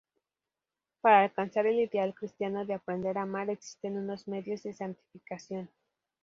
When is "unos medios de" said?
3.99-4.73